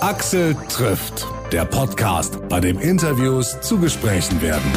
Axel 0.00 0.56
trifft, 0.70 1.26
der 1.52 1.66
Podcast, 1.66 2.48
bei 2.48 2.58
dem 2.58 2.78
Interviews 2.78 3.60
zu 3.60 3.78
Gesprächen 3.78 4.40
werden. 4.40 4.72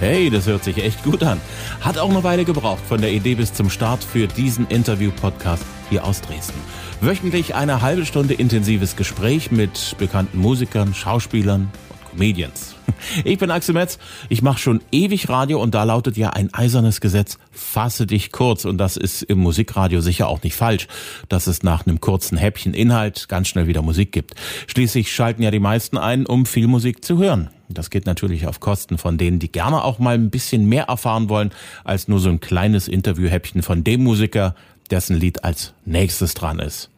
Hey, 0.00 0.28
das 0.28 0.48
hört 0.48 0.64
sich 0.64 0.82
echt 0.82 1.04
gut 1.04 1.22
an. 1.22 1.40
Hat 1.80 1.96
auch 1.96 2.10
eine 2.10 2.24
Weile 2.24 2.44
gebraucht 2.44 2.82
von 2.88 3.00
der 3.00 3.12
Idee 3.12 3.36
bis 3.36 3.54
zum 3.54 3.70
Start 3.70 4.02
für 4.02 4.26
diesen 4.26 4.66
Interview-Podcast 4.66 5.64
hier 5.88 6.04
aus 6.04 6.20
Dresden. 6.20 6.58
Wöchentlich 7.00 7.54
eine 7.54 7.80
halbe 7.80 8.04
Stunde 8.06 8.34
intensives 8.34 8.96
Gespräch 8.96 9.52
mit 9.52 9.94
bekannten 9.98 10.38
Musikern, 10.38 10.92
Schauspielern 10.92 11.70
und 12.16 12.20
Comedians. 12.20 12.74
Ich 13.24 13.38
bin 13.38 13.50
Axel 13.50 13.74
Metz, 13.74 13.98
ich 14.30 14.42
mache 14.42 14.58
schon 14.58 14.80
ewig 14.90 15.28
Radio 15.28 15.60
und 15.60 15.74
da 15.74 15.84
lautet 15.84 16.16
ja 16.16 16.30
ein 16.30 16.52
eisernes 16.54 17.00
Gesetz, 17.00 17.38
fasse 17.50 18.06
dich 18.06 18.32
kurz 18.32 18.64
und 18.64 18.78
das 18.78 18.96
ist 18.96 19.22
im 19.22 19.38
Musikradio 19.38 20.00
sicher 20.00 20.28
auch 20.28 20.42
nicht 20.42 20.56
falsch, 20.56 20.88
dass 21.28 21.46
es 21.46 21.62
nach 21.62 21.86
einem 21.86 22.00
kurzen 22.00 22.38
Häppchen 22.38 22.74
Inhalt 22.74 23.28
ganz 23.28 23.48
schnell 23.48 23.66
wieder 23.66 23.82
Musik 23.82 24.12
gibt. 24.12 24.34
Schließlich 24.66 25.12
schalten 25.12 25.42
ja 25.42 25.50
die 25.50 25.60
meisten 25.60 25.98
ein, 25.98 26.26
um 26.26 26.46
viel 26.46 26.68
Musik 26.68 27.04
zu 27.04 27.18
hören. 27.18 27.50
Das 27.68 27.90
geht 27.90 28.06
natürlich 28.06 28.46
auf 28.46 28.60
Kosten 28.60 28.98
von 28.98 29.18
denen, 29.18 29.40
die 29.40 29.52
gerne 29.52 29.84
auch 29.84 29.98
mal 29.98 30.14
ein 30.14 30.30
bisschen 30.30 30.66
mehr 30.66 30.84
erfahren 30.84 31.28
wollen, 31.28 31.50
als 31.84 32.08
nur 32.08 32.18
so 32.18 32.30
ein 32.30 32.40
kleines 32.40 32.88
Interviewhäppchen 32.88 33.62
von 33.62 33.84
dem 33.84 34.02
Musiker, 34.02 34.54
dessen 34.90 35.16
Lied 35.16 35.44
als 35.44 35.74
nächstes 35.84 36.34
dran 36.34 36.60
ist. 36.60 36.90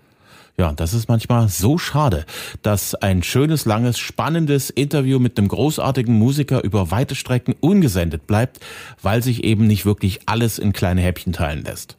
Ja, 0.58 0.72
das 0.72 0.92
ist 0.92 1.08
manchmal 1.08 1.48
so 1.48 1.78
schade, 1.78 2.26
dass 2.62 2.96
ein 2.96 3.22
schönes, 3.22 3.64
langes, 3.64 3.96
spannendes 3.96 4.70
Interview 4.70 5.20
mit 5.20 5.38
einem 5.38 5.46
großartigen 5.46 6.12
Musiker 6.18 6.64
über 6.64 6.90
weite 6.90 7.14
Strecken 7.14 7.54
ungesendet 7.60 8.26
bleibt, 8.26 8.58
weil 9.00 9.22
sich 9.22 9.44
eben 9.44 9.68
nicht 9.68 9.86
wirklich 9.86 10.20
alles 10.26 10.58
in 10.58 10.72
kleine 10.72 11.00
Häppchen 11.00 11.32
teilen 11.32 11.62
lässt. 11.62 11.96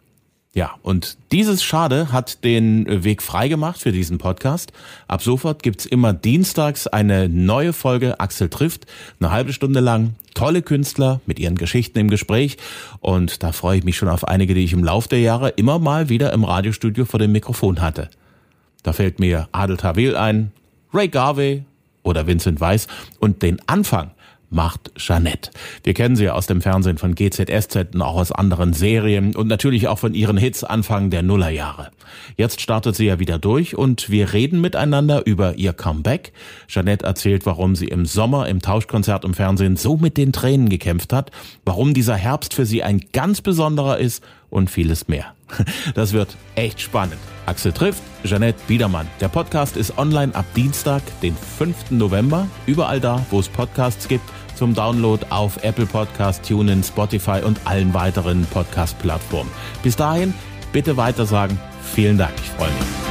Ja, 0.54 0.72
und 0.82 1.18
dieses 1.32 1.64
Schade 1.64 2.12
hat 2.12 2.44
den 2.44 3.04
Weg 3.06 3.22
freigemacht 3.22 3.80
für 3.80 3.94
diesen 3.94 4.18
Podcast. 4.18 4.74
Ab 5.08 5.22
sofort 5.22 5.64
gibt's 5.64 5.86
immer 5.86 6.12
dienstags 6.12 6.86
eine 6.86 7.30
neue 7.30 7.72
Folge 7.72 8.20
Axel 8.20 8.50
trifft, 8.50 8.88
eine 9.22 9.32
halbe 9.32 9.54
Stunde 9.54 9.80
lang. 9.80 10.16
Tolle 10.34 10.62
Künstler 10.64 11.22
mit 11.26 11.40
ihren 11.40 11.56
Geschichten 11.56 12.00
im 12.00 12.10
Gespräch. 12.10 12.58
Und 13.00 13.42
da 13.42 13.54
freue 13.54 13.78
ich 13.78 13.84
mich 13.86 13.96
schon 13.96 14.10
auf 14.10 14.28
einige, 14.28 14.54
die 14.54 14.66
ich 14.66 14.74
im 14.74 14.84
Lauf 14.84 15.08
der 15.08 15.20
Jahre 15.20 15.50
immer 15.50 15.80
mal 15.80 16.10
wieder 16.10 16.34
im 16.34 16.44
Radiostudio 16.44 17.06
vor 17.06 17.20
dem 17.20 17.32
Mikrofon 17.32 17.80
hatte. 17.80 18.10
Da 18.84 18.94
fällt 18.94 19.20
mir 19.20 19.50
Adel 19.52 19.78
Tawil 19.78 20.16
ein, 20.16 20.52
Ray 20.94 21.08
Garvey 21.08 21.64
oder 22.04 22.28
Vincent 22.28 22.60
Weiss 22.62 22.88
und 23.20 23.42
den 23.42 23.60
Anfang 23.68 24.12
macht 24.50 24.92
Jeanette. 24.96 25.52
Wir 25.84 25.94
kennen 25.94 26.16
sie 26.16 26.26
ja 26.26 26.34
aus 26.34 26.48
dem 26.48 26.62
Fernsehen 26.62 26.98
von 26.98 27.16
GZSZ 27.16 27.94
und 27.94 28.02
auch 28.02 28.16
aus 28.16 28.32
anderen 28.32 28.74
Serien 28.74 29.36
und 29.36 29.48
natürlich 29.48 29.88
auch 29.88 30.00
von 30.00 30.14
ihren 30.14 30.38
Hits 30.38 30.64
Anfang 30.64 31.10
der 31.10 31.24
Nullerjahre. 31.24 31.92
Jetzt 32.36 32.62
startet 32.62 32.96
sie 32.96 33.06
ja 33.06 33.20
wieder 33.20 33.38
durch 33.38 33.76
und 33.76 34.10
wir 34.10 34.34
reden 34.34 34.62
miteinander 34.62 35.26
über 35.26 35.56
ihr 35.56 35.74
Comeback. 35.74 36.34
Jeanette 36.68 37.06
erzählt, 37.06 37.46
warum 37.46 37.76
sie 37.76 37.88
im 37.88 38.06
Sommer 38.06 38.48
im 38.48 38.62
Tauschkonzert 38.62 39.24
im 39.24 39.34
Fernsehen 39.34 39.76
so 39.76 39.98
mit 39.98 40.18
den 40.18 40.34
Tränen 40.34 40.70
gekämpft 40.70 41.14
hat, 41.14 41.32
warum 41.66 41.94
dieser 41.94 42.16
Herbst 42.16 42.54
für 42.54 42.66
sie 42.66 42.84
ein 42.84 43.02
ganz 43.14 43.42
besonderer 43.42 44.00
ist 44.00 44.24
und 44.50 44.70
vieles 44.70 45.08
mehr. 45.08 45.34
Das 45.94 46.14
wird 46.14 46.36
echt 46.56 46.82
spannend. 46.82 47.20
Axel 47.46 47.72
trifft 47.72 48.02
Jeanette 48.24 48.60
Biedermann. 48.68 49.08
Der 49.22 49.28
Podcast 49.28 49.78
ist 49.78 49.98
online 49.98 50.36
ab 50.36 50.46
Dienstag, 50.56 51.02
den 51.22 51.36
5. 51.36 51.92
November, 51.92 52.48
überall 52.66 53.00
da, 53.00 53.26
wo 53.32 53.40
es 53.40 53.50
Podcasts 53.50 54.08
gibt, 54.08 54.30
zum 54.56 54.74
Download 54.74 55.26
auf 55.30 55.64
Apple 55.64 55.86
Podcast, 55.86 56.48
TuneIn, 56.48 56.84
Spotify 56.84 57.42
und 57.44 57.60
allen 57.66 57.94
weiteren 57.94 58.46
Podcast-Plattformen. 58.48 59.52
Bis 59.84 59.96
dahin, 59.96 60.34
bitte 60.74 60.98
weitersagen. 60.98 61.58
Vielen 61.94 62.18
Dank, 62.18 62.34
ich 62.44 62.50
freue 62.52 62.70
mich. 62.70 63.09